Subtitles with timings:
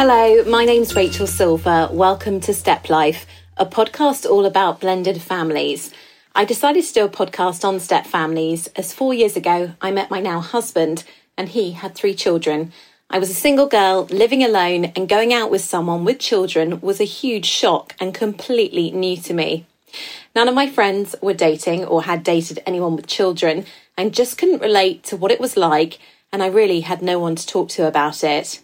[0.00, 1.88] Hello, my name's Rachel Silver.
[1.90, 3.26] Welcome to Step Life,
[3.56, 5.90] a podcast all about blended families.
[6.36, 10.08] I decided to do a podcast on step families as four years ago I met
[10.08, 11.02] my now husband
[11.36, 12.72] and he had three children.
[13.10, 17.00] I was a single girl living alone and going out with someone with children was
[17.00, 19.66] a huge shock and completely new to me.
[20.32, 23.64] None of my friends were dating or had dated anyone with children
[23.96, 25.98] and just couldn't relate to what it was like,
[26.30, 28.60] and I really had no one to talk to about it.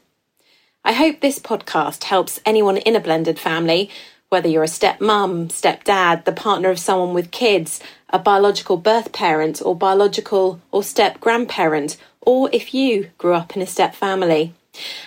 [0.87, 3.89] I hope this podcast helps anyone in a blended family,
[4.29, 8.77] whether you're a step mum, step dad, the partner of someone with kids, a biological
[8.77, 13.95] birth parent, or biological or step grandparent, or if you grew up in a step
[13.95, 14.53] family.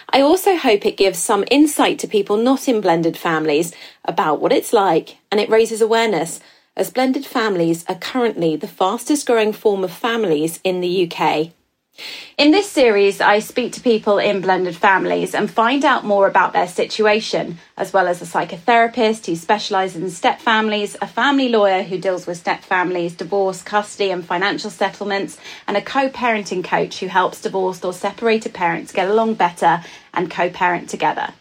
[0.10, 3.72] I also hope it gives some insight to people not in blended families
[4.04, 6.40] about what it's like and it raises awareness
[6.76, 11.52] as blended families are currently the fastest growing form of families in the UK.
[12.38, 16.54] In this series, I speak to people in blended families and find out more about
[16.54, 21.82] their situation, as well as a psychotherapist who specialises in step families, a family lawyer
[21.82, 27.00] who deals with step families, divorce, custody, and financial settlements, and a co parenting coach
[27.00, 31.34] who helps divorced or separated parents get along better and co parent together.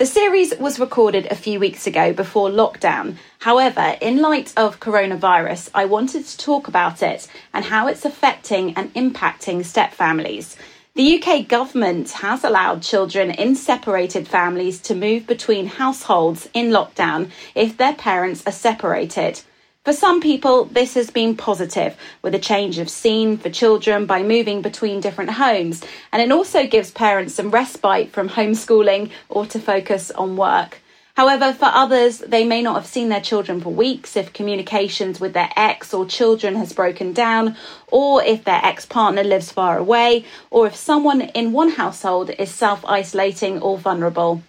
[0.00, 3.16] The series was recorded a few weeks ago before lockdown.
[3.40, 8.72] However, in light of coronavirus, I wanted to talk about it and how it's affecting
[8.78, 10.56] and impacting step families.
[10.94, 17.30] The UK government has allowed children in separated families to move between households in lockdown
[17.54, 19.42] if their parents are separated.
[19.90, 24.22] For some people, this has been positive, with a change of scene for children by
[24.22, 25.82] moving between different homes,
[26.12, 30.78] and it also gives parents some respite from homeschooling or to focus on work.
[31.16, 35.32] However, for others, they may not have seen their children for weeks if communications with
[35.32, 37.56] their ex or children has broken down,
[37.90, 42.54] or if their ex partner lives far away, or if someone in one household is
[42.54, 44.40] self isolating or vulnerable.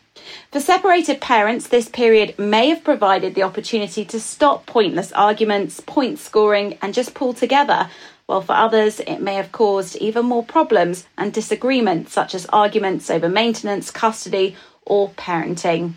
[0.52, 6.20] For separated parents, this period may have provided the opportunity to stop pointless arguments, point
[6.20, 7.90] scoring, and just pull together,
[8.26, 13.09] while for others, it may have caused even more problems and disagreements, such as arguments
[13.09, 14.56] over maintenance, custody,
[14.86, 15.96] or parenting.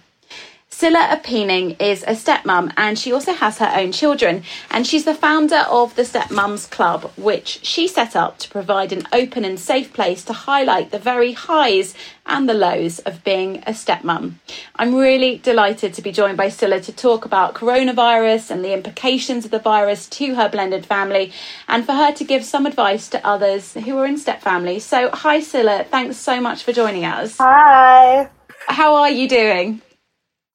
[0.77, 4.43] Scylla Apeening is a stepmom and she also has her own children.
[4.73, 9.07] And she's the founder of the Stepmoms Club, which she set up to provide an
[9.13, 11.95] open and safe place to highlight the very highs
[12.27, 14.35] and the lows of being a stepmom.
[14.75, 19.45] I'm really delighted to be joined by Scylla to talk about coronavirus and the implications
[19.45, 21.33] of the virus to her blended family
[21.69, 24.85] and for her to give some advice to others who are in step families.
[24.85, 27.39] So, hi Scylla, thanks so much for joining us.
[27.39, 28.29] Hi.
[28.67, 29.81] How are you doing?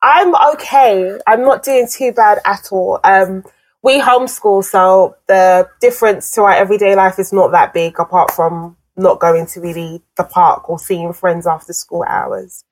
[0.01, 1.19] I'm okay.
[1.27, 2.99] I'm not doing too bad at all.
[3.03, 3.43] Um,
[3.81, 8.75] we homeschool, so the difference to our everyday life is not that big, apart from
[8.97, 12.65] not going to really the park or seeing friends after school hours.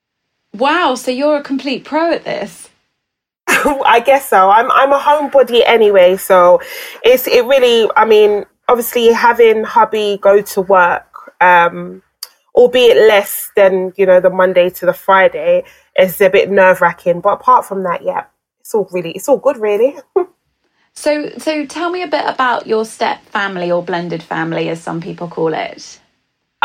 [0.54, 2.70] Wow, so you're a complete pro at this.
[3.48, 4.50] I guess so.
[4.50, 6.62] I'm I'm a homebody anyway, so
[7.04, 7.90] it's it really.
[7.96, 12.02] I mean, obviously having hubby go to work, um,
[12.58, 15.64] albeit less than you know the Monday to the Friday
[15.98, 17.22] is a bit nerve wracking.
[17.22, 18.26] But apart from that, yeah,
[18.60, 19.96] it's all really it's all good, really.
[20.94, 25.00] so so tell me a bit about your step family or blended family, as some
[25.00, 26.02] people call it.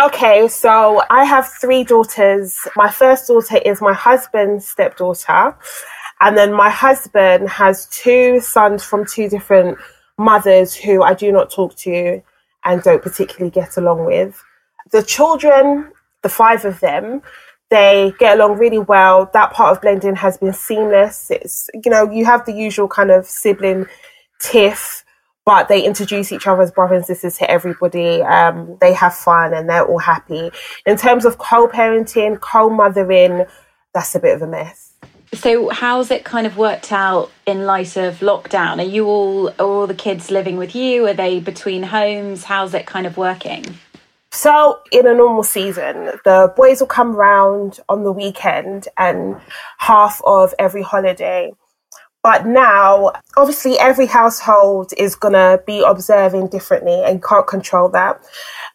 [0.03, 2.59] Okay, so I have three daughters.
[2.75, 5.55] My first daughter is my husband's stepdaughter.
[6.23, 9.77] And then my husband has two sons from two different
[10.17, 12.23] mothers who I do not talk to
[12.65, 14.43] and don't particularly get along with.
[14.91, 17.23] The children, the five of them,
[17.71, 19.31] they get along really well.
[19.33, 21.31] That part of blending has been seamless.
[21.31, 23.87] It's, you know, you have the usual kind of sibling
[24.41, 25.05] tiff,
[25.47, 28.21] but they introduce each other as brothers and sisters to everybody.
[28.23, 30.51] Um, they have fun and they're all happy.
[30.85, 33.47] In terms of co parenting, co mothering,
[33.95, 34.93] that's a bit of a mess.
[35.33, 38.81] So, how's it kind of worked out in light of lockdown?
[38.81, 41.07] Are you all, are all the kids living with you?
[41.07, 42.45] Are they between homes?
[42.45, 43.65] How's it kind of working?
[44.35, 49.39] So, in a normal season, the boys will come round on the weekend and
[49.77, 51.53] half of every holiday.
[52.23, 58.25] But now, obviously, every household is going to be observing differently and can't control that.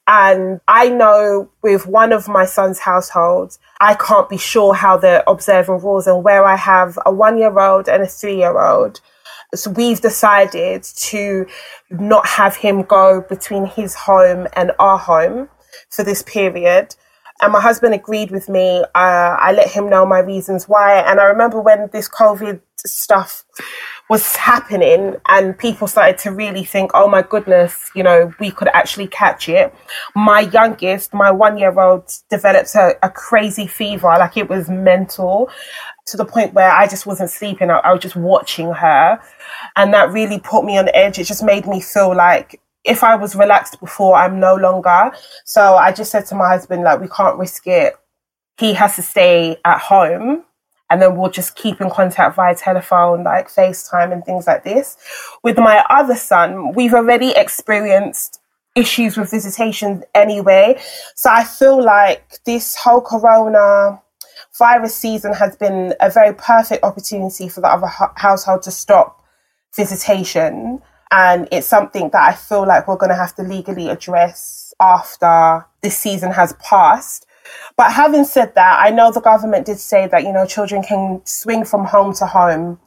[0.06, 5.24] And I know with one of my son's households, I can't be sure how they're
[5.26, 6.06] observing rules.
[6.06, 9.02] And where I have a one year old and a three year old,
[9.56, 11.46] so we've decided to
[11.90, 15.50] not have him go between his home and our home
[15.90, 16.96] for this period.
[17.42, 18.84] And my husband agreed with me.
[18.96, 21.00] Uh, I let him know my reasons why.
[21.00, 23.46] And I remember when this COVID stuff
[24.10, 28.70] was happening and people started to really think, oh my goodness, you know, we could
[28.70, 29.74] actually catch it.
[30.16, 35.50] My youngest, my one year old, developed a, a, crazy fever, like it was mental
[36.08, 37.70] to the point where I just wasn't sleeping.
[37.70, 39.22] I, I was just watching her.
[39.76, 41.20] And that really put me on edge.
[41.20, 45.12] It just made me feel like if I was relaxed before, I'm no longer.
[45.46, 47.96] So I just said to my husband, like, we can't risk it.
[48.58, 50.44] He has to stay at home
[50.90, 54.98] and then we'll just keep in contact via telephone, like FaceTime and things like this.
[55.44, 58.40] With my other son, we've already experienced
[58.76, 60.80] issues with visitation anyway.
[61.16, 64.02] So I feel like this whole corona
[64.58, 69.24] virus season has been a very perfect opportunity for the other household to stop
[69.76, 70.82] visitation.
[71.12, 75.66] And it's something that I feel like we're going to have to legally address after
[75.82, 77.26] this season has passed.
[77.78, 81.22] But having said that, I know the government did say that, you know, children can
[81.26, 82.80] swing from home to home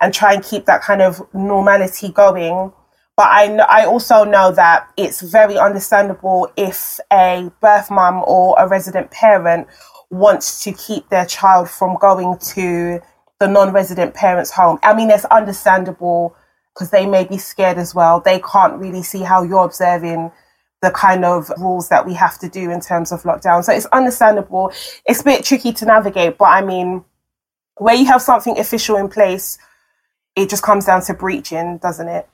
[0.00, 2.72] and try and keep that kind of normality going.
[3.16, 8.54] But I, know, I also know that it's very understandable if a birth mum or
[8.58, 9.68] a resident parent
[10.10, 13.00] wants to keep their child from going to
[13.38, 14.78] the non-resident parent's home.
[14.82, 16.36] I mean, it's understandable
[16.74, 18.20] because they may be scared as well.
[18.20, 20.30] They can't really see how you're observing
[20.82, 23.64] the kind of rules that we have to do in terms of lockdown.
[23.64, 24.72] So it's understandable.
[25.06, 27.04] It's a bit tricky to navigate, but I mean,
[27.76, 29.58] where you have something official in place,
[30.36, 32.28] it just comes down to breaching, doesn't it?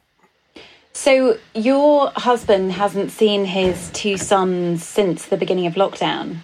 [0.92, 6.38] So your husband hasn't seen his two sons since the beginning of lockdown?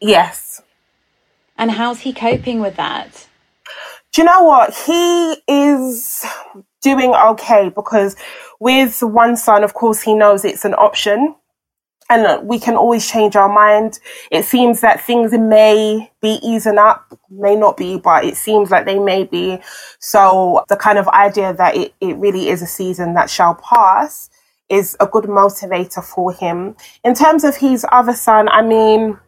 [0.00, 0.62] Yes.
[1.58, 3.26] And how's he coping with that?
[4.12, 4.74] Do you know what?
[4.74, 6.24] He is
[6.80, 8.16] doing okay because
[8.60, 11.34] with one son, of course, he knows it's an option
[12.10, 13.98] and we can always change our mind.
[14.30, 18.86] It seems that things may be easing up, may not be, but it seems like
[18.86, 19.58] they may be.
[19.98, 24.30] So the kind of idea that it, it really is a season that shall pass
[24.70, 26.76] is a good motivator for him.
[27.04, 29.18] In terms of his other son, I mean,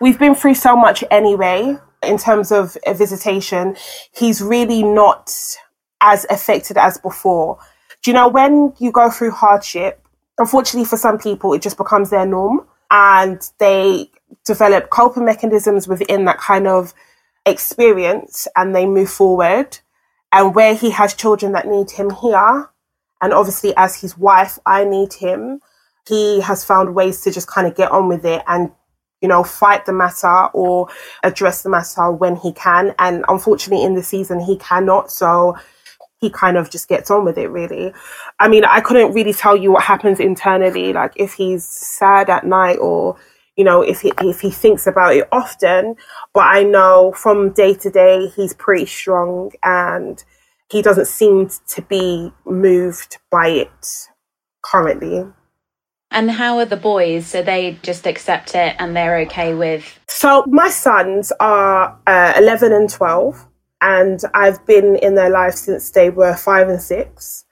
[0.00, 3.76] we've been through so much anyway in terms of a visitation.
[4.12, 5.32] He's really not
[6.00, 7.58] as affected as before.
[8.02, 10.06] Do you know when you go through hardship,
[10.38, 14.10] unfortunately for some people, it just becomes their norm and they
[14.44, 16.92] develop coping mechanisms within that kind of
[17.46, 19.78] experience and they move forward.
[20.32, 22.68] And where he has children that need him here,
[23.22, 25.60] and obviously as his wife, I need him,
[26.08, 28.72] he has found ways to just kind of get on with it and
[29.24, 30.86] you know, fight the matter or
[31.22, 32.94] address the matter when he can.
[32.98, 35.10] And unfortunately, in the season, he cannot.
[35.10, 35.56] So
[36.20, 37.92] he kind of just gets on with it really
[38.40, 42.46] i mean i couldn't really tell you what happens internally like if he's sad at
[42.46, 43.14] night or
[43.56, 45.94] you know if he if he thinks about it often
[46.32, 50.24] but i know from day to day he's pretty strong and
[50.70, 54.08] he doesn't seem to be moved by it
[54.62, 55.26] currently
[56.14, 57.26] and how are the boys?
[57.26, 59.98] So they just accept it and they're okay with?
[60.08, 63.46] So my sons are uh, 11 and 12
[63.82, 67.44] and I've been in their life since they were five and six.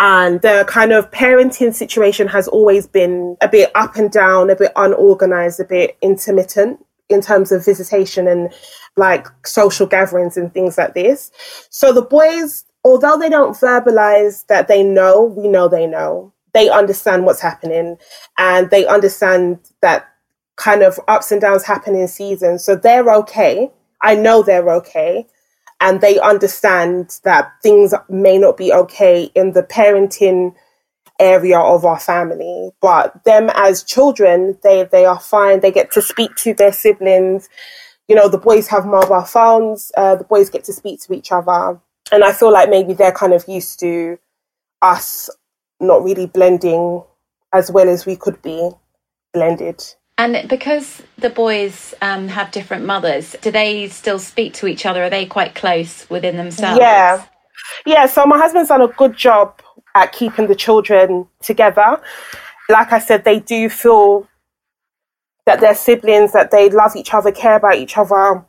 [0.00, 4.56] And the kind of parenting situation has always been a bit up and down, a
[4.56, 8.50] bit unorganized, a bit intermittent in terms of visitation and
[8.96, 11.30] like social gatherings and things like this.
[11.68, 16.32] So the boys, although they don't verbalize that they know, we know they know.
[16.52, 17.96] They understand what's happening
[18.38, 20.08] and they understand that
[20.56, 22.64] kind of ups and downs happen in seasons.
[22.64, 23.70] So they're okay.
[24.02, 25.26] I know they're okay.
[25.80, 30.54] And they understand that things may not be okay in the parenting
[31.18, 32.70] area of our family.
[32.80, 35.60] But them as children they they are fine.
[35.60, 37.48] They get to speak to their siblings.
[38.08, 39.92] You know the boys have mobile phones.
[39.96, 41.80] Uh, the boys get to speak to each other.
[42.12, 44.18] And i feel like maybe they're kind of used to
[44.82, 45.30] us
[45.80, 47.02] not really blending
[47.52, 48.70] as well as we could be
[49.32, 49.82] blended
[50.20, 55.04] and because the boys um, have different mothers, do they still speak to each other?
[55.04, 56.78] Are they quite close within themselves?
[56.78, 57.24] Yeah.
[57.86, 59.62] Yeah, so my husband's done a good job
[59.94, 62.02] at keeping the children together.
[62.68, 64.28] Like I said, they do feel
[65.46, 68.44] that they're siblings, that they love each other, care about each other,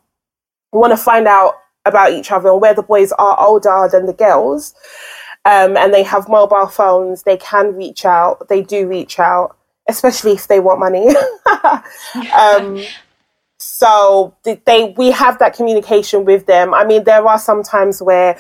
[0.73, 1.53] want to find out
[1.85, 4.73] about each other and where the boys are older than the girls.
[5.43, 9.57] Um, and they have mobile phones, they can reach out, they do reach out
[9.87, 11.07] especially if they want money.
[12.33, 12.81] um,
[13.57, 16.73] so they we have that communication with them.
[16.73, 18.39] I mean, there are some times where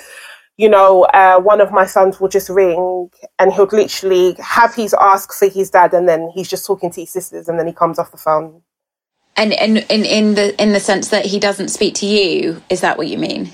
[0.57, 4.93] you know, uh, one of my sons will just ring and he'll literally have his
[4.99, 7.73] ask for his dad, and then he's just talking to his sisters, and then he
[7.73, 8.61] comes off the phone.
[9.35, 12.81] And in in in the in the sense that he doesn't speak to you, is
[12.81, 13.51] that what you mean?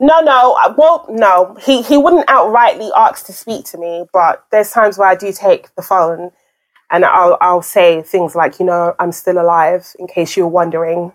[0.00, 0.56] No, no.
[0.58, 1.56] uh, Well, no.
[1.60, 5.32] He he wouldn't outrightly ask to speak to me, but there's times where I do
[5.32, 6.32] take the phone
[6.90, 11.12] and I'll I'll say things like, you know, I'm still alive in case you're wondering,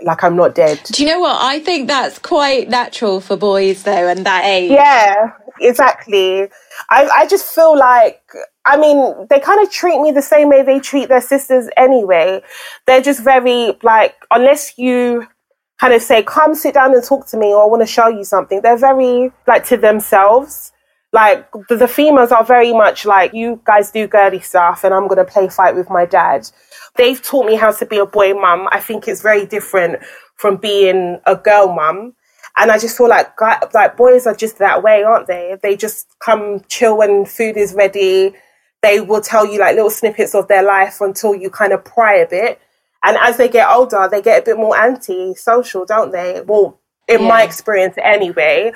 [0.00, 0.80] like I'm not dead.
[0.84, 1.36] Do you know what?
[1.40, 4.70] I think that's quite natural for boys, though, and that age.
[4.70, 6.48] Yeah, exactly.
[6.90, 8.22] I I just feel like
[8.64, 12.42] I mean, they kind of treat me the same way they treat their sisters anyway.
[12.86, 15.26] They're just very like unless you
[15.82, 18.06] kind of say, "Come sit down and talk to me," or "I want to show
[18.06, 20.70] you something." They're very like to themselves.
[21.12, 25.08] Like the, the females are very much like, "You guys do girly stuff, and I'm
[25.08, 26.48] gonna play fight with my dad."
[26.96, 28.68] They've taught me how to be a boy mum.
[28.70, 29.98] I think it's very different
[30.36, 32.14] from being a girl mum.
[32.56, 33.40] And I just feel like
[33.74, 35.56] like boys are just that way, aren't they?
[35.62, 38.34] They just come chill when food is ready.
[38.82, 42.14] They will tell you like little snippets of their life until you kind of pry
[42.16, 42.60] a bit.
[43.04, 46.42] And as they get older, they get a bit more anti-social, don't they?
[46.46, 46.78] Well,
[47.08, 48.72] in my experience anyway.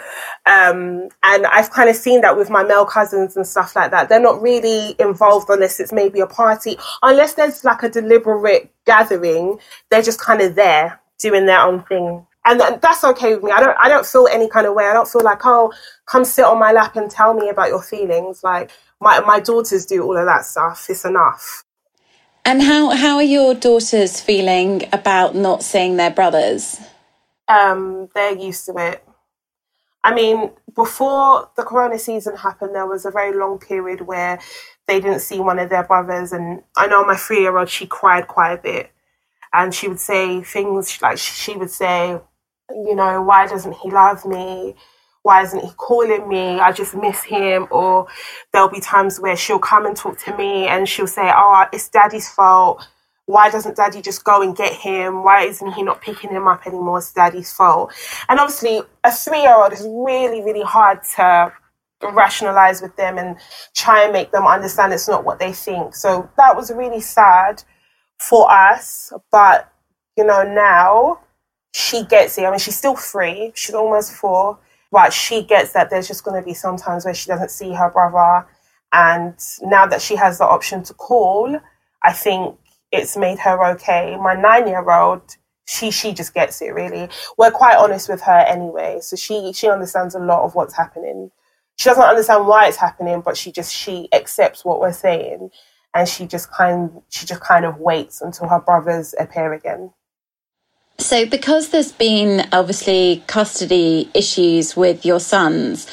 [0.46, 4.08] Um, and I've kind of seen that with my male cousins and stuff like that.
[4.08, 9.58] They're not really involved unless it's maybe a party, unless there's like a deliberate gathering.
[9.90, 12.26] They're just kind of there doing their own thing.
[12.44, 13.50] And that's okay with me.
[13.50, 14.86] I don't, I don't feel any kind of way.
[14.86, 15.72] I don't feel like, oh,
[16.06, 18.44] come sit on my lap and tell me about your feelings.
[18.44, 20.86] Like my, my daughters do all of that stuff.
[20.88, 21.64] It's enough.
[22.46, 26.80] And how how are your daughters feeling about not seeing their brothers?
[27.48, 29.04] um, they're used to it.
[30.04, 34.38] I mean, before the Corona season happened, there was a very long period where
[34.86, 38.52] they didn't see one of their brothers, and I know my three-year-old she cried quite
[38.52, 38.90] a bit,
[39.52, 42.20] and she would say things like she would say,
[42.70, 44.76] you know, why doesn't he love me?
[45.26, 46.60] Why isn't he calling me?
[46.60, 47.66] I just miss him.
[47.70, 48.06] Or
[48.52, 51.88] there'll be times where she'll come and talk to me, and she'll say, oh, it's
[51.88, 52.86] daddy's fault
[53.26, 55.24] why doesn't daddy just go and get him?
[55.24, 56.98] Why isn't he not picking him up anymore?
[56.98, 57.92] It's daddy's fault.
[58.28, 61.52] And obviously, a three year old is really, really hard to
[62.02, 63.36] rationalize with them and
[63.74, 65.96] try and make them understand it's not what they think.
[65.96, 67.64] So that was really sad
[68.18, 69.12] for us.
[69.32, 69.72] But,
[70.16, 71.20] you know, now
[71.74, 72.44] she gets it.
[72.44, 74.58] I mean, she's still three, she's almost four,
[74.90, 77.72] but she gets that there's just going to be some times where she doesn't see
[77.72, 78.46] her brother.
[78.92, 81.58] And now that she has the option to call,
[82.02, 82.56] I think
[82.92, 84.16] it's made her okay.
[84.16, 85.22] My nine year old,
[85.66, 87.08] she she just gets it really.
[87.36, 91.30] We're quite honest with her anyway, so she she understands a lot of what's happening.
[91.76, 95.50] She doesn't understand why it's happening, but she just she accepts what we're saying,
[95.94, 99.92] and she just kind she just kind of waits until her brothers appear again.
[100.98, 105.86] So, because there's been obviously custody issues with your sons,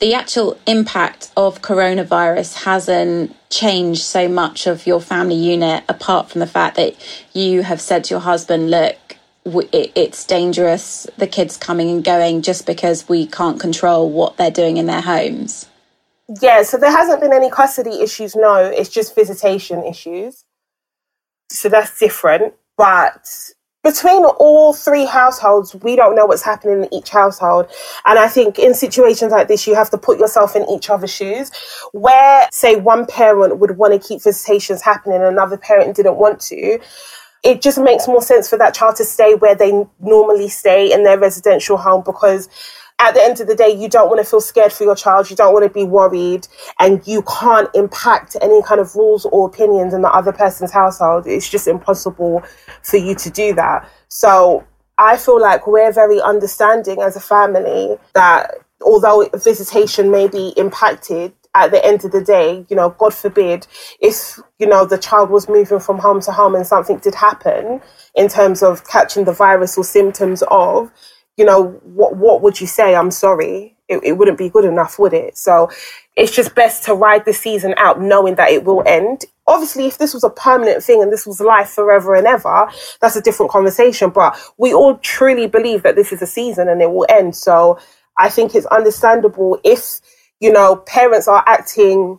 [0.00, 6.40] the actual impact of coronavirus hasn't changed so much of your family unit, apart from
[6.40, 6.94] the fact that
[7.32, 8.96] you have said to your husband, look,
[9.44, 14.76] it's dangerous, the kids coming and going, just because we can't control what they're doing
[14.76, 15.66] in their homes.
[16.42, 20.44] Yeah, so there hasn't been any custody issues, no, it's just visitation issues.
[21.50, 22.54] So that's different.
[22.76, 23.26] But
[23.88, 27.66] between all three households, we don't know what's happening in each household.
[28.04, 31.10] And I think in situations like this, you have to put yourself in each other's
[31.10, 31.50] shoes.
[31.92, 36.38] Where, say, one parent would want to keep visitations happening and another parent didn't want
[36.42, 36.78] to,
[37.42, 41.04] it just makes more sense for that child to stay where they normally stay in
[41.04, 42.50] their residential home because
[43.00, 45.30] at the end of the day, you don't want to feel scared for your child.
[45.30, 46.48] You don't want to be worried,
[46.80, 51.26] and you can't impact any kind of rules or opinions in the other person's household.
[51.26, 52.42] It's just impossible
[52.82, 53.88] for you to do that.
[54.08, 54.66] So
[54.98, 61.32] I feel like we're very understanding as a family that although visitation may be impacted,
[61.54, 63.66] at the end of the day, you know, God forbid,
[64.00, 67.80] if, you know, the child was moving from home to home and something did happen
[68.14, 70.92] in terms of catching the virus or symptoms of,
[71.38, 72.96] you know, what what would you say?
[72.96, 73.76] I'm sorry.
[73.88, 75.38] It, it wouldn't be good enough, would it?
[75.38, 75.70] So
[76.14, 79.24] it's just best to ride the season out knowing that it will end.
[79.46, 82.68] Obviously, if this was a permanent thing and this was life forever and ever,
[83.00, 84.10] that's a different conversation.
[84.10, 87.34] But we all truly believe that this is a season and it will end.
[87.34, 87.78] So
[88.18, 90.00] I think it's understandable if,
[90.40, 92.18] you know, parents are acting,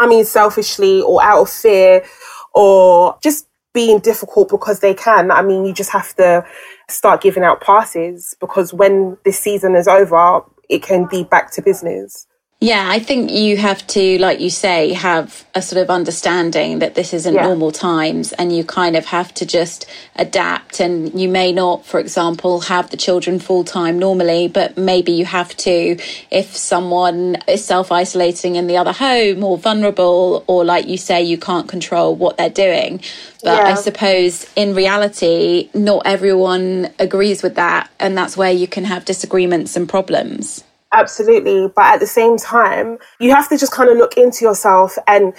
[0.00, 2.04] I mean, selfishly or out of fear
[2.52, 5.30] or just being difficult because they can.
[5.30, 6.44] I mean, you just have to
[6.88, 11.62] start giving out passes because when this season is over, it can be back to
[11.62, 12.26] business.
[12.60, 16.94] Yeah, I think you have to, like you say, have a sort of understanding that
[16.94, 17.42] this isn't yeah.
[17.42, 19.84] normal times and you kind of have to just
[20.16, 20.80] adapt.
[20.80, 25.26] And you may not, for example, have the children full time normally, but maybe you
[25.26, 25.98] have to
[26.30, 31.22] if someone is self isolating in the other home or vulnerable, or like you say,
[31.22, 32.98] you can't control what they're doing.
[33.42, 33.72] But yeah.
[33.72, 37.90] I suppose in reality, not everyone agrees with that.
[38.00, 40.64] And that's where you can have disagreements and problems.
[40.94, 41.68] Absolutely.
[41.74, 45.34] But at the same time, you have to just kind of look into yourself and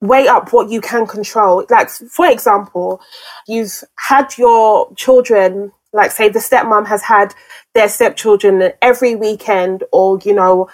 [0.00, 1.64] weigh up what you can control.
[1.70, 3.00] Like, for example,
[3.46, 7.34] you've had your children, like, say, the stepmom has had
[7.72, 10.68] their stepchildren every weekend or, you know,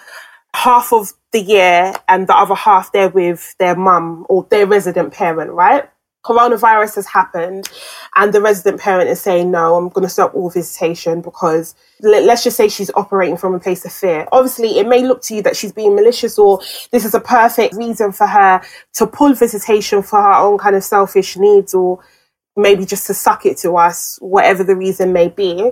[0.55, 5.13] half of the year and the other half they're with their mum or their resident
[5.13, 5.89] parent, right?
[6.23, 7.69] Coronavirus has happened
[8.15, 12.43] and the resident parent is saying no i'm going to stop all visitation because let's
[12.43, 14.27] just say she's operating from a place of fear.
[14.31, 16.59] Obviously it may look to you that she's being malicious or
[16.91, 18.61] this is a perfect reason for her
[18.93, 22.03] to pull visitation for her own kind of selfish needs or
[22.55, 25.71] maybe just to suck it to us whatever the reason may be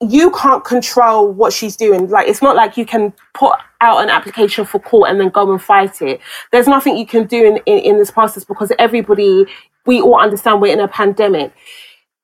[0.00, 2.08] you can't control what she's doing.
[2.08, 5.50] Like, it's not like you can put out an application for court and then go
[5.50, 6.20] and fight it.
[6.52, 9.46] There's nothing you can do in, in, in this process because everybody
[9.86, 11.52] we all understand we're in a pandemic.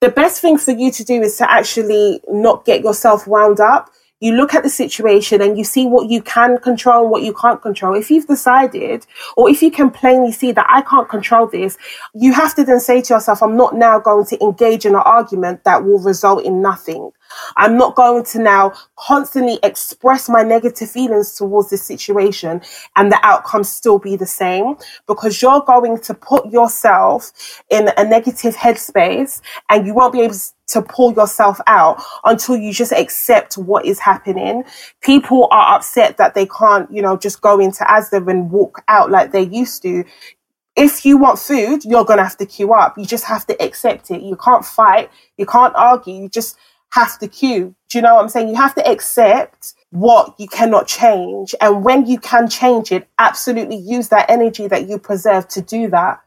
[0.00, 3.90] The best thing for you to do is to actually not get yourself wound up.
[4.20, 7.32] You look at the situation and you see what you can control and what you
[7.32, 7.94] can't control.
[7.94, 11.78] If you've decided, or if you can plainly see that I can't control this,
[12.14, 15.02] you have to then say to yourself, I'm not now going to engage in an
[15.04, 17.10] argument that will result in nothing.
[17.56, 22.62] I'm not going to now constantly express my negative feelings towards this situation
[22.96, 24.76] and the outcome still be the same
[25.06, 30.34] because you're going to put yourself in a negative headspace and you won't be able
[30.66, 34.64] to pull yourself out until you just accept what is happening.
[35.02, 39.10] People are upset that they can't, you know, just go into Asda and walk out
[39.10, 40.04] like they used to
[40.76, 42.98] if you want food, you're going to have to queue up.
[42.98, 44.22] You just have to accept it.
[44.22, 45.10] You can't fight.
[45.36, 46.14] You can't argue.
[46.14, 46.56] You just
[46.94, 47.74] have to queue.
[47.90, 48.48] Do you know what I'm saying?
[48.48, 51.54] You have to accept what you cannot change.
[51.60, 55.88] And when you can change it, absolutely use that energy that you preserve to do
[55.90, 56.20] that.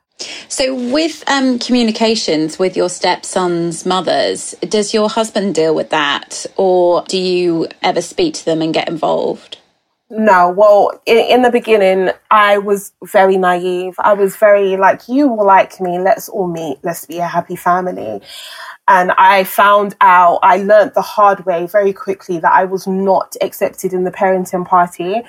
[0.50, 7.04] So, with um, communications with your stepson's mothers, does your husband deal with that, or
[7.08, 9.60] do you ever speak to them and get involved?
[10.10, 13.96] No, well, in, in, the beginning, I was very naive.
[14.00, 16.00] I was very like, you will like me.
[16.00, 16.80] Let's all meet.
[16.82, 18.22] Let's be a happy family.
[18.88, 23.36] And I found out, I learned the hard way very quickly that I was not
[23.42, 25.24] accepted in the parenting party.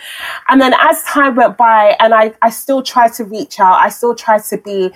[0.48, 3.88] And then as time went by and I, I still tried to reach out, I
[3.88, 4.92] still tried to be,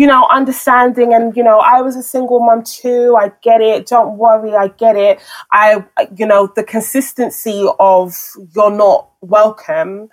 [0.00, 1.12] you know, understanding.
[1.12, 3.16] And, you know, I was a single mom too.
[3.20, 3.86] I get it.
[3.86, 4.54] Don't worry.
[4.54, 5.20] I get it.
[5.52, 5.84] I,
[6.16, 8.16] you know, the consistency of
[8.54, 10.08] you're not welcome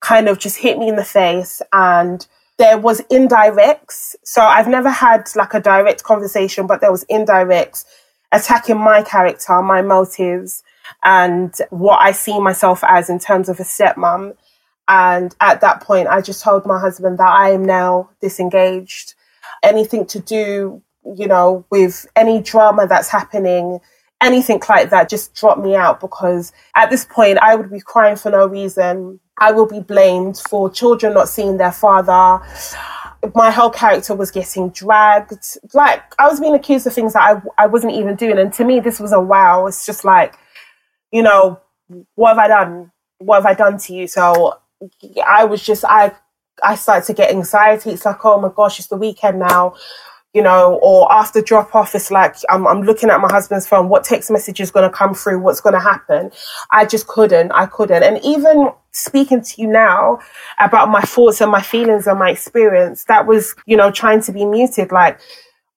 [0.00, 1.60] kind of just hit me in the face.
[1.72, 2.26] And,
[2.58, 4.14] there was indirects.
[4.22, 7.84] So I've never had like a direct conversation, but there was indirects
[8.30, 10.62] attacking my character, my motives,
[11.02, 14.36] and what I see myself as in terms of a stepmom.
[14.86, 19.14] And at that point, I just told my husband that I am now disengaged.
[19.62, 20.82] Anything to do,
[21.16, 23.80] you know, with any drama that's happening,
[24.22, 28.16] anything like that, just drop me out because at this point, I would be crying
[28.16, 29.20] for no reason.
[29.38, 32.44] I will be blamed for children not seeing their father.
[33.34, 35.58] My whole character was getting dragged.
[35.74, 38.38] Like, I was being accused of things that I, I wasn't even doing.
[38.38, 39.66] And to me, this was a wow.
[39.66, 40.36] It's just like,
[41.10, 41.60] you know,
[42.14, 42.92] what have I done?
[43.18, 44.06] What have I done to you?
[44.06, 44.58] So
[45.26, 46.12] I was just, I,
[46.62, 47.90] I started to get anxiety.
[47.90, 49.74] It's like, oh my gosh, it's the weekend now
[50.34, 53.88] you know, or after drop off, it's like I'm, I'm looking at my husband's phone.
[53.90, 55.40] What text message is going to come through?
[55.40, 56.30] What's going to happen?
[56.70, 57.52] I just couldn't.
[57.52, 58.02] I couldn't.
[58.02, 60.20] And even speaking to you now
[60.58, 64.32] about my thoughts and my feelings and my experience, that was, you know, trying to
[64.32, 64.90] be muted.
[64.90, 65.20] Like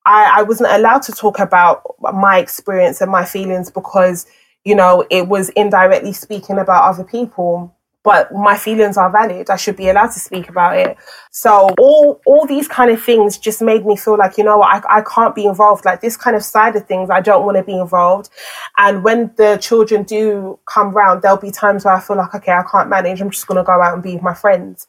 [0.05, 4.25] I, I wasn't allowed to talk about my experience and my feelings because,
[4.63, 7.74] you know, it was indirectly speaking about other people
[8.06, 9.50] but my feelings are valid.
[9.50, 10.96] I should be allowed to speak about it.
[11.32, 14.86] So all all these kind of things just made me feel like, you know what,
[14.86, 15.84] I, I can't be involved.
[15.84, 18.30] Like this kind of side of things, I don't want to be involved.
[18.78, 22.52] And when the children do come round, there'll be times where I feel like, okay,
[22.52, 23.22] I can't manage.
[23.22, 24.88] I'm just to go out and be with my friends.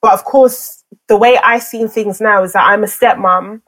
[0.00, 3.60] But of course, the way I see things now is that I'm a stepmom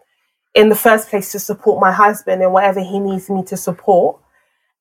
[0.55, 4.19] in the first place to support my husband in whatever he needs me to support.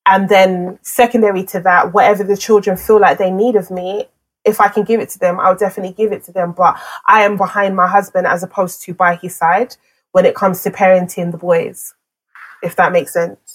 [0.10, 4.06] And then secondary to that, whatever the children feel like they need of me,
[4.46, 6.54] if I can give it to them, I'll definitely give it to them.
[6.54, 9.76] But I am behind my husband as opposed to by his side
[10.14, 11.94] when it comes to parenting the boys,
[12.64, 13.47] if that makes sense.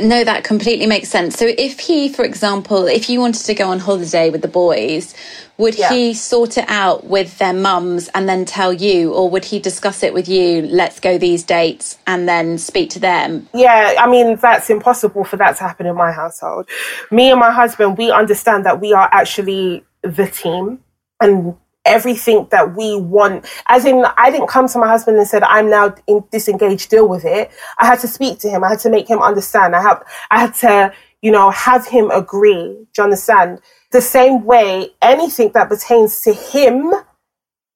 [0.00, 1.36] No, that completely makes sense.
[1.36, 5.14] So if he, for example, if you wanted to go on holiday with the boys,
[5.56, 5.88] would yeah.
[5.92, 10.02] he sort it out with their mums and then tell you, or would he discuss
[10.02, 13.48] it with you, let's go these dates and then speak to them?
[13.54, 16.68] Yeah, I mean, that's impossible for that to happen in my household.
[17.12, 20.80] Me and my husband, we understand that we are actually the team
[21.20, 23.46] and everything that we want.
[23.66, 27.08] As in, I didn't come to my husband and said, I'm now in disengaged, deal
[27.08, 27.50] with it.
[27.78, 28.64] I had to speak to him.
[28.64, 29.76] I had to make him understand.
[29.76, 30.92] I have, I had to,
[31.22, 32.64] you know, have him agree.
[32.64, 33.60] Do you understand?
[33.92, 36.92] The same way, anything that pertains to him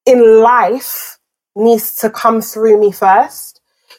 [0.06, 1.18] in life
[1.54, 3.57] needs to come through me first.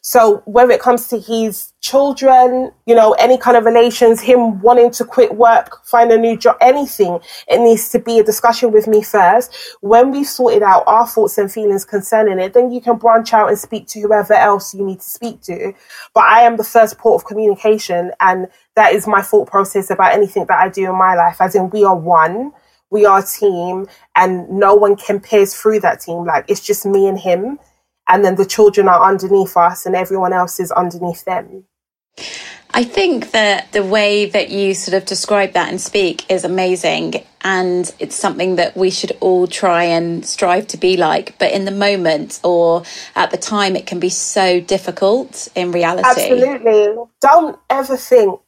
[0.09, 4.89] So whether it comes to his children, you know, any kind of relations, him wanting
[4.93, 8.87] to quit work, find a new job, anything, it needs to be a discussion with
[8.87, 9.55] me first.
[9.81, 13.49] When we've sorted out our thoughts and feelings concerning it, then you can branch out
[13.49, 15.73] and speak to whoever else you need to speak to.
[16.15, 20.13] But I am the first port of communication and that is my thought process about
[20.13, 22.51] anything that I do in my life, as in we are one
[22.91, 26.25] we are a team and no one can pierce through that team.
[26.25, 27.59] Like it's just me and him
[28.09, 31.65] and then the children are underneath us and everyone else is underneath them.
[32.71, 37.25] I think that the way that you sort of describe that and speak is amazing.
[37.41, 41.37] And it's something that we should all try and strive to be like.
[41.39, 42.83] But in the moment or
[43.15, 46.07] at the time, it can be so difficult in reality.
[46.07, 46.95] Absolutely.
[47.21, 48.39] Don't ever think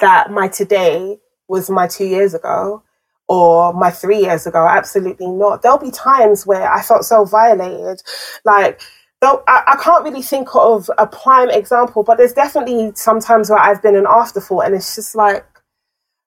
[0.00, 2.82] that my today was my two years ago
[3.28, 4.66] or my three years ago.
[4.66, 5.62] Absolutely not.
[5.62, 8.02] There'll be times where I felt so violated.
[8.44, 8.80] Like,
[9.20, 13.58] though I, I, can't really think of a prime example, but there's definitely sometimes where
[13.58, 15.44] I've been an afterthought and it's just like,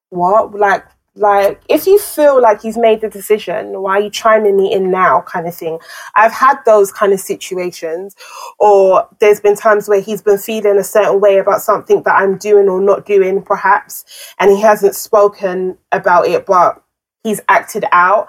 [0.10, 0.54] what?
[0.56, 0.86] Like,
[1.16, 4.90] like if you feel like you've made the decision, why are you chiming me in
[4.90, 5.22] now?
[5.22, 5.80] Kind of thing.
[6.16, 8.16] I've had those kind of situations,
[8.58, 12.38] or there's been times where he's been feeling a certain way about something that I'm
[12.38, 14.06] doing or not doing, perhaps,
[14.40, 16.82] and he hasn't spoken about it, but
[17.24, 18.28] he's acted out.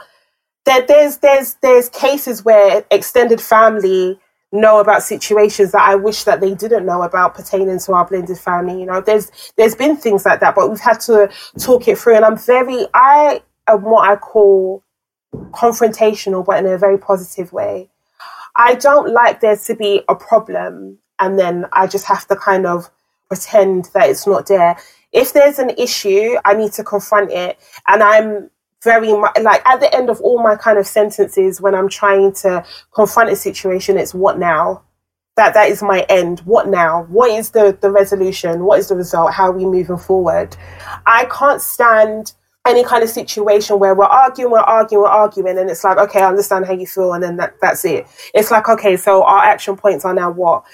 [0.66, 4.18] There, there's there's there's cases where extended family
[4.53, 8.38] know about situations that I wish that they didn't know about pertaining to our blended
[8.38, 8.81] family.
[8.81, 12.16] You know, there's there's been things like that, but we've had to talk it through.
[12.16, 14.83] And I'm very I am what I call
[15.35, 17.90] confrontational, but in a very positive way.
[18.57, 22.66] I don't like there to be a problem and then I just have to kind
[22.66, 22.90] of
[23.29, 24.76] pretend that it's not there.
[25.12, 27.59] If there's an issue, I need to confront it.
[27.87, 28.50] And I'm
[28.82, 32.32] very much like at the end of all my kind of sentences when I'm trying
[32.34, 32.64] to
[32.94, 34.82] confront a situation, it's what now?
[35.36, 36.40] That that is my end.
[36.40, 37.04] What now?
[37.04, 38.64] What is the the resolution?
[38.64, 39.32] What is the result?
[39.32, 40.56] How are we moving forward?
[41.06, 42.32] I can't stand
[42.66, 46.20] any kind of situation where we're arguing, we're arguing, we're arguing, and it's like, okay,
[46.20, 48.06] I understand how you feel, and then that, that's it.
[48.34, 50.64] It's like, okay, so our action points are now what?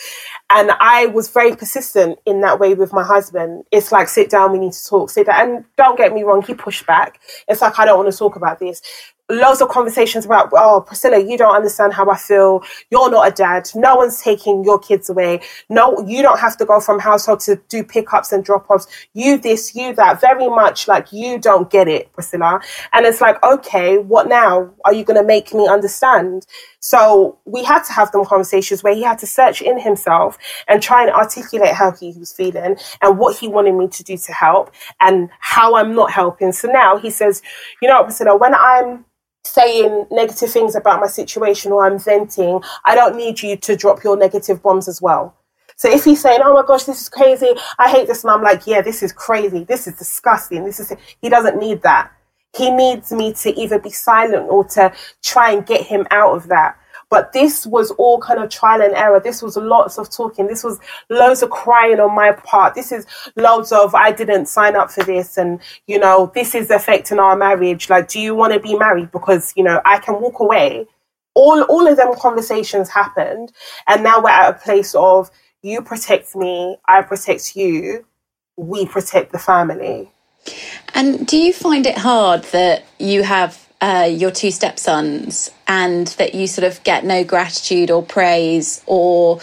[0.48, 3.64] And I was very persistent in that way with my husband.
[3.72, 5.40] It's like, sit down, we need to talk, sit down.
[5.40, 7.20] And don't get me wrong, he pushed back.
[7.48, 8.80] It's like, I don't want to talk about this
[9.28, 12.62] loads of conversations about, oh, Priscilla, you don't understand how I feel.
[12.90, 13.68] You're not a dad.
[13.74, 15.40] No one's taking your kids away.
[15.68, 18.87] No, you don't have to go from household to do pickups and drop offs.
[19.14, 20.20] You this, you that.
[20.20, 22.61] Very much like you don't get it, Priscilla.
[22.92, 24.72] And it's like, okay, what now?
[24.85, 26.46] Are you going to make me understand?
[26.88, 30.81] So we had to have them conversations where he had to search in himself and
[30.81, 34.33] try and articulate how he was feeling and what he wanted me to do to
[34.33, 36.53] help and how I'm not helping.
[36.53, 37.42] So now he says,
[37.83, 39.05] you know, Priscilla, when I'm
[39.44, 44.05] saying negative things about my situation or I'm venting, I don't need you to drop
[44.05, 45.35] your negative bombs as well.
[45.75, 47.53] So if he's saying, "Oh my gosh, this is crazy.
[47.79, 49.64] I hate this," and I'm like, "Yeah, this is crazy.
[49.64, 50.64] This is disgusting.
[50.64, 52.12] This is," he doesn't need that.
[52.56, 54.92] He needs me to either be silent or to
[55.22, 56.78] try and get him out of that.
[57.08, 59.20] But this was all kind of trial and error.
[59.20, 60.48] This was lots of talking.
[60.48, 62.74] This was loads of crying on my part.
[62.74, 66.68] This is loads of I didn't sign up for this, and you know this is
[66.70, 67.88] affecting our marriage.
[67.88, 69.12] Like, do you want to be married?
[69.12, 70.86] Because you know I can walk away.
[71.34, 73.52] All all of them conversations happened,
[73.86, 75.30] and now we're at a place of
[75.62, 78.04] you protect me, I protect you,
[78.56, 80.10] we protect the family.
[80.94, 86.35] And do you find it hard that you have uh, your two stepsons and that
[86.35, 89.38] you sort of get no gratitude or praise or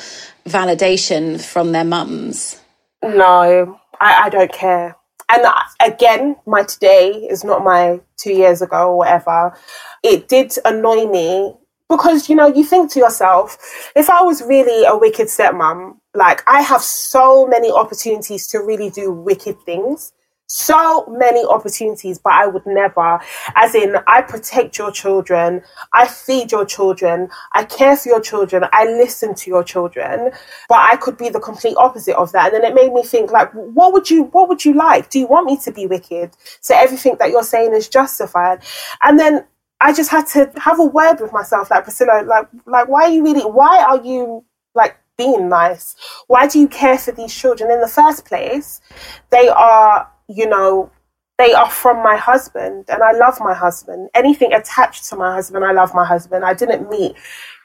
[0.46, 2.60] validation from their mums?
[3.04, 4.96] No, I, I don't care.
[5.30, 5.46] And
[5.82, 9.58] again, my today is not my two years ago or whatever.
[10.04, 11.56] It did annoy me
[11.89, 13.58] because, you know, you think to yourself,
[13.96, 18.89] if I was really a wicked stepmom, like I have so many opportunities to really
[18.89, 20.12] do wicked things
[20.48, 23.20] so many opportunities, but I would never.
[23.56, 28.66] As in, I protect your children, I feed your children, I care for your children,
[28.72, 30.32] I listen to your children.
[30.70, 32.54] But I could be the complete opposite of that.
[32.54, 35.10] And then it made me think, like, what would you what would you like?
[35.10, 36.32] Do you want me to be wicked?
[36.62, 38.64] So everything that you're saying is justified.
[39.02, 39.46] And then
[39.82, 43.12] I just had to have a word with myself, like Priscilla, like like why are
[43.12, 45.96] you really why are you like being nice?
[46.28, 48.82] Why do you care for these children in the first place?
[49.30, 50.92] They are you know,
[51.40, 54.08] they are from my husband and I love my husband.
[54.14, 56.46] Anything attached to my husband, I love my husband.
[56.46, 57.16] I didn't meet,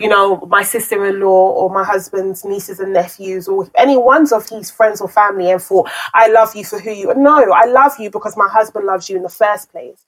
[0.00, 4.32] you know, my sister in law or my husband's nieces and nephews or any ones
[4.32, 7.14] of his friends or family and thought, I love you for who you are.
[7.14, 10.02] No, I love you because my husband loves you in the first place.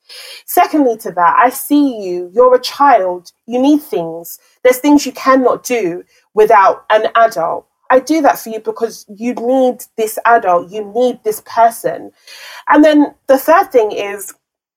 [0.47, 2.31] Secondly, to that, I see you.
[2.33, 3.31] You're a child.
[3.47, 4.39] You need things.
[4.65, 7.67] There's things you cannot do without an adult.
[7.91, 12.13] I do that for you because you need this adult, you need this person.
[12.69, 14.33] And then the third thing is,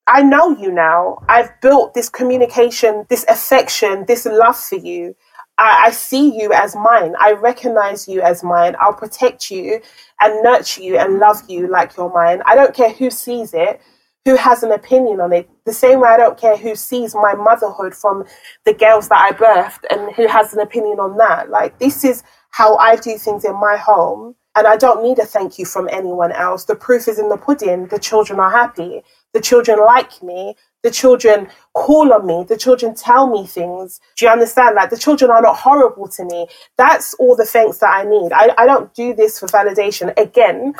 [0.07, 1.23] I know you now.
[1.29, 5.15] I've built this communication, this affection, this love for you.
[5.57, 7.13] I, I, see you as mine.
[7.19, 8.75] I recognize you as mine.
[8.81, 9.79] I'll protect you
[10.19, 12.41] and nurture you and love you like you're mine.
[12.45, 13.79] I don't care who sees it,
[14.25, 15.47] who has an opinion on it.
[15.65, 18.25] The same way I don't care who sees my motherhood from
[18.65, 21.49] the girls that I birthed and who has an opinion on that.
[21.49, 22.23] Like, this is
[22.53, 24.35] how I do things in my home.
[24.55, 26.65] And I don't need a thank you from anyone else.
[26.65, 27.87] The proof is in the pudding.
[27.87, 29.01] The children are happy.
[29.33, 30.55] The children like me.
[30.83, 32.45] The children call on me.
[32.47, 33.99] The children tell me things.
[34.15, 34.75] Do you understand?
[34.75, 36.47] Like the children are not horrible to me.
[36.77, 38.31] That's all the thanks that I need.
[38.31, 40.15] I, I don't do this for validation.
[40.19, 40.75] Again,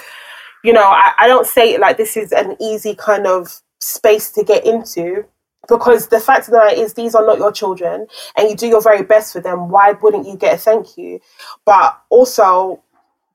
[0.64, 4.32] you know, I, I don't say it like this is an easy kind of space
[4.34, 5.26] to get into
[5.68, 8.68] because the fact of the matter is these are not your children and you do
[8.68, 9.70] your very best for them.
[9.70, 11.20] Why wouldn't you get a thank you?
[11.66, 12.82] But also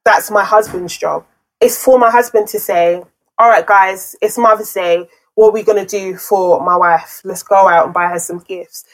[0.05, 1.25] that's my husband's job.
[1.61, 3.03] It's for my husband to say
[3.39, 5.09] all right guys it's mother's day.
[5.35, 7.21] What are we going to do for my wife?
[7.25, 8.85] Let's go out and buy her some gifts.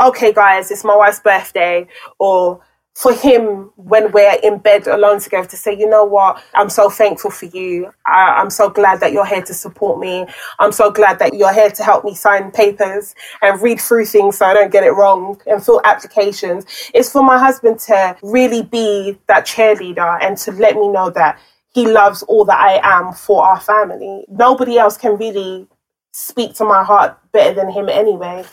[0.00, 1.86] Okay guys it's my wife's birthday
[2.18, 2.60] or
[2.98, 6.90] for him when we're in bed alone together to say, you know what, I'm so
[6.90, 7.92] thankful for you.
[8.04, 10.26] I, am so glad that you're here to support me.
[10.58, 14.38] I'm so glad that you're here to help me sign papers and read through things
[14.38, 16.66] so I don't get it wrong and fill applications.
[16.92, 21.38] It's for my husband to really be that cheerleader and to let me know that
[21.72, 24.24] he loves all that I am for our family.
[24.28, 25.68] Nobody else can really
[26.10, 28.44] speak to my heart better than him anyway.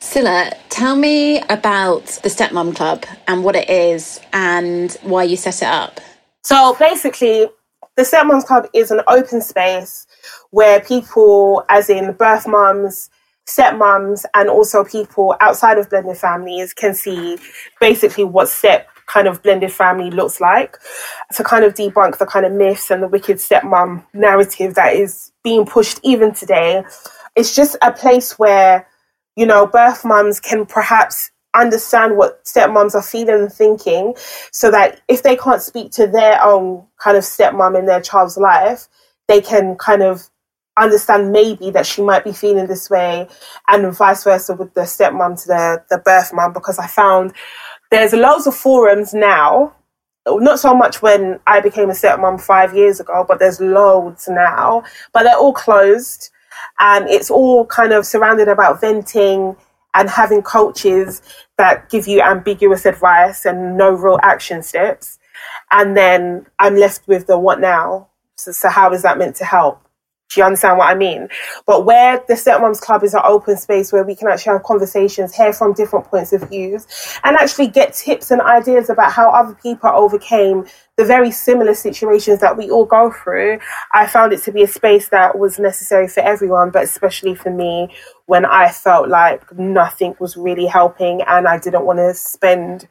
[0.00, 5.62] Scylla, tell me about the Stepmom Club and what it is and why you set
[5.62, 6.00] it up.
[6.44, 7.48] So basically,
[7.96, 10.06] the Stepmoms Club is an open space
[10.50, 13.10] where people, as in birth mums,
[13.46, 17.36] stepmoms, and also people outside of blended families, can see
[17.80, 20.76] basically what step kind of blended family looks like
[21.34, 25.32] to kind of debunk the kind of myths and the wicked stepmom narrative that is
[25.42, 26.84] being pushed even today.
[27.34, 28.86] It's just a place where
[29.38, 34.12] you know, birth mums can perhaps understand what stepmoms are feeling and thinking
[34.50, 38.36] so that if they can't speak to their own kind of stepmom in their child's
[38.36, 38.88] life,
[39.28, 40.28] they can kind of
[40.76, 43.28] understand maybe that she might be feeling this way
[43.68, 47.32] and vice versa with the stepmom to the, the birth mum because I found
[47.92, 49.72] there's loads of forums now.
[50.26, 54.82] Not so much when I became a stepmom five years ago, but there's loads now,
[55.12, 56.30] but they're all closed
[56.78, 59.56] and it's all kind of surrounded about venting
[59.94, 61.22] and having coaches
[61.56, 65.18] that give you ambiguous advice and no real action steps.
[65.70, 68.08] And then I'm left with the what now?
[68.36, 69.87] So, so how is that meant to help?
[70.30, 71.28] Do you understand what I mean?
[71.66, 74.62] But where the Set Stepmoms Club is an open space where we can actually have
[74.62, 76.86] conversations, hear from different points of views,
[77.24, 82.40] and actually get tips and ideas about how other people overcame the very similar situations
[82.40, 83.58] that we all go through.
[83.92, 87.50] I found it to be a space that was necessary for everyone, but especially for
[87.50, 87.88] me
[88.26, 92.86] when I felt like nothing was really helping and I didn't want to spend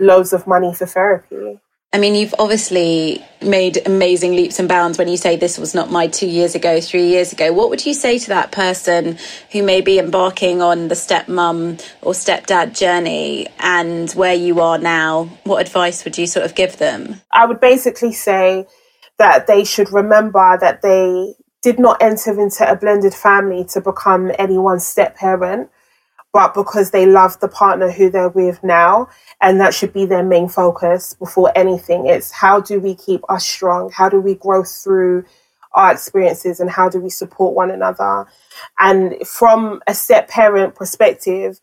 [0.00, 1.60] loads of money for therapy.
[1.92, 5.90] I mean, you've obviously made amazing leaps and bounds when you say this was not
[5.90, 7.52] my two years ago, three years ago.
[7.52, 9.18] What would you say to that person
[9.50, 15.24] who may be embarking on the stepmom or stepdad journey and where you are now?
[15.42, 17.22] What advice would you sort of give them?
[17.32, 18.68] I would basically say
[19.18, 24.30] that they should remember that they did not enter into a blended family to become
[24.38, 25.68] anyone's step parent
[26.32, 29.08] but because they love the partner who they're with now.
[29.40, 32.06] And that should be their main focus before anything.
[32.06, 33.90] It's how do we keep us strong?
[33.90, 35.24] How do we grow through
[35.72, 38.26] our experiences and how do we support one another?
[38.78, 41.60] And from a step parent perspective,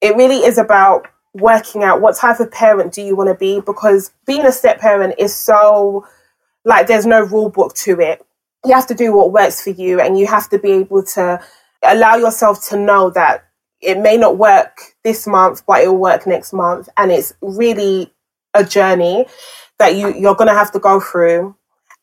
[0.00, 3.60] it really is about working out what type of parent do you want to be
[3.60, 6.06] because being a step parent is so
[6.64, 8.24] like there's no rule book to it
[8.64, 11.40] you have to do what works for you and you have to be able to
[11.82, 13.43] allow yourself to know that
[13.84, 16.88] it may not work this month, but it'll work next month.
[16.96, 18.12] And it's really
[18.54, 19.26] a journey
[19.78, 21.54] that you, you're going to have to go through.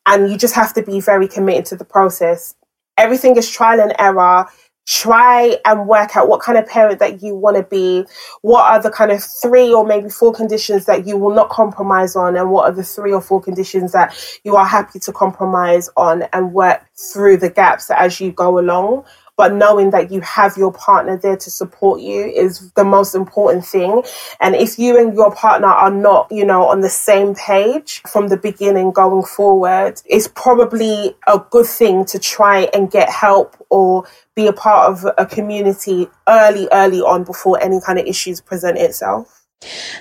[0.06, 2.54] And you just have to be very committed to the process.
[2.96, 4.46] Everything is trial and error
[4.86, 8.04] try and work out what kind of parent that you want to be
[8.40, 12.16] what are the kind of three or maybe four conditions that you will not compromise
[12.16, 15.88] on and what are the three or four conditions that you are happy to compromise
[15.96, 19.04] on and work through the gaps as you go along
[19.42, 23.66] but knowing that you have your partner there to support you is the most important
[23.66, 24.04] thing.
[24.38, 28.28] And if you and your partner are not, you know, on the same page from
[28.28, 34.06] the beginning going forward, it's probably a good thing to try and get help or
[34.36, 38.78] be a part of a community early, early on before any kind of issues present
[38.78, 39.44] itself.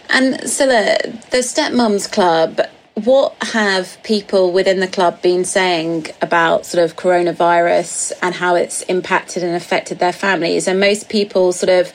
[0.10, 0.98] And Scylla,
[1.32, 2.62] the Stepmoms Club
[2.96, 8.82] what have people within the club been saying about sort of coronavirus and how it's
[8.84, 10.68] impacted and affected their families?
[10.68, 11.92] And most people sort of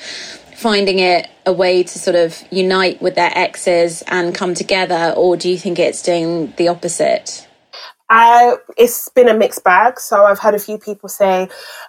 [0.56, 5.36] finding it a way to sort of unite with their exes and come together, or
[5.36, 7.46] do you think it's doing the opposite?
[8.08, 10.00] I, it's been a mixed bag.
[10.00, 11.48] So I've had a few people say,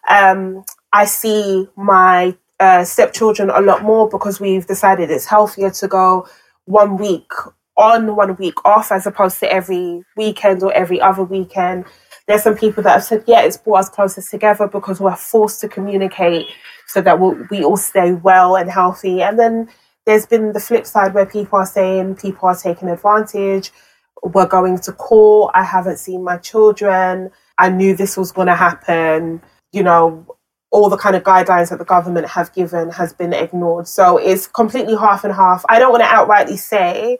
[0.09, 5.87] um, I see my uh, stepchildren a lot more because we've decided it's healthier to
[5.87, 6.27] go
[6.65, 7.31] one week
[7.77, 11.85] on one week off as opposed to every weekend or every other weekend.
[12.27, 15.61] There's some people that have said, yeah, it's brought us closer together because we're forced
[15.61, 16.47] to communicate
[16.87, 19.21] so that we'll, we all stay well and healthy.
[19.21, 19.69] And then
[20.05, 23.71] there's been the flip side where people are saying people are taking advantage.
[24.23, 25.51] We're going to court.
[25.55, 27.31] I haven't seen my children.
[27.57, 29.41] I knew this was going to happen.
[29.71, 30.36] You know,
[30.77, 33.87] all the kind of guidelines that the government have given has been ignored.
[33.87, 35.65] So it's completely half and half.
[35.67, 37.17] I don't want to outrightly say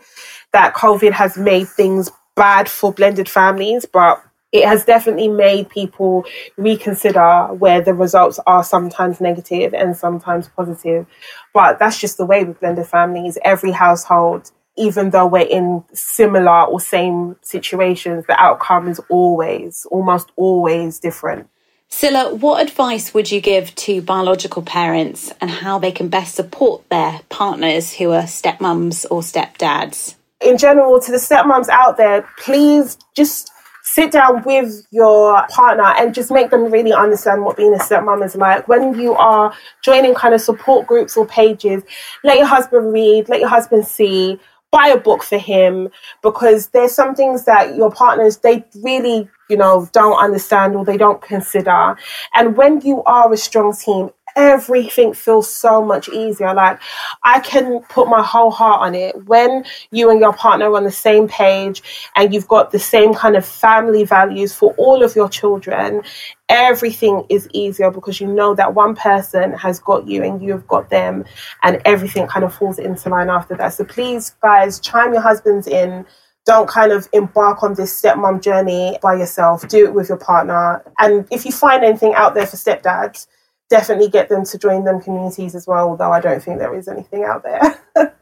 [0.53, 6.23] that COVID has made things bad for blended families, but it has definitely made people
[6.55, 11.07] reconsider where the results are sometimes negative and sometimes positive.
[11.51, 13.39] But that's just the way with blended families.
[13.43, 20.31] Every household, even though we're in similar or same situations, the outcome is always, almost
[20.35, 21.49] always different.
[21.89, 26.87] Scylla, what advice would you give to biological parents and how they can best support
[26.89, 30.15] their partners who are stepmums or stepdads?
[30.41, 33.51] in general, to the stepmoms out there, please just
[33.83, 38.23] sit down with your partner and just make them really understand what being a stepmom
[38.23, 38.67] is like.
[38.67, 41.83] When you are joining kind of support groups or pages,
[42.23, 44.39] let your husband read, let your husband see,
[44.77, 45.89] buy a book for him
[46.21, 50.97] because there's some things that your partners they really you know don't understand or they
[50.97, 51.97] don't consider.
[52.35, 56.53] And when you are a strong team everything feels so much easier.
[56.53, 56.79] Like
[57.23, 59.25] I can put my whole heart on it.
[59.25, 61.81] When you and your partner are on the same page
[62.15, 66.03] and you've got the same kind of family values for all of your children,
[66.49, 70.89] everything is easier because you know that one person has got you and you've got
[70.91, 71.25] them
[71.63, 73.73] and everything kind of falls into line after that.
[73.73, 76.05] So please guys chime your husbands in
[76.45, 79.67] don't kind of embark on this stepmom journey by yourself.
[79.67, 80.81] Do it with your partner.
[80.97, 83.27] And if you find anything out there for stepdads,
[83.69, 86.87] definitely get them to join them communities as well, although I don't think there is
[86.87, 87.81] anything out there.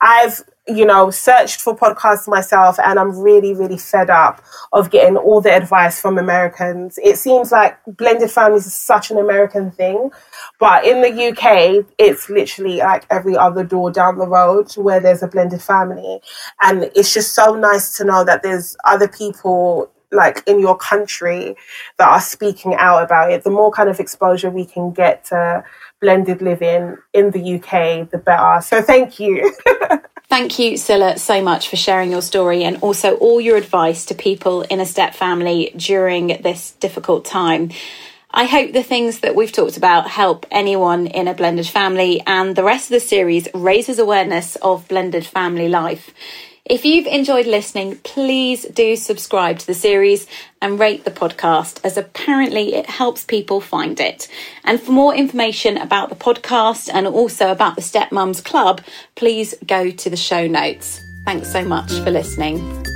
[0.00, 5.16] I've, you know, searched for podcasts myself and I'm really, really fed up of getting
[5.16, 6.98] all the advice from Americans.
[7.02, 10.10] It seems like blended families is such an American thing,
[10.58, 15.22] but in the UK, it's literally like every other door down the road where there's
[15.22, 16.20] a blended family.
[16.62, 21.56] And it's just so nice to know that there's other people like in your country
[21.98, 25.64] that are speaking out about it, the more kind of exposure we can get to
[26.00, 28.60] blended living in the UK, the better.
[28.62, 29.54] So thank you.
[30.28, 34.14] Thank you, Scylla, so much for sharing your story and also all your advice to
[34.14, 37.70] people in a step family during this difficult time.
[38.32, 42.56] I hope the things that we've talked about help anyone in a blended family and
[42.56, 46.12] the rest of the series raises awareness of blended family life.
[46.68, 50.26] If you've enjoyed listening, please do subscribe to the series
[50.60, 54.26] and rate the podcast, as apparently it helps people find it.
[54.64, 58.80] And for more information about the podcast and also about the Stepmoms Club,
[59.14, 61.00] please go to the show notes.
[61.24, 62.95] Thanks so much for listening.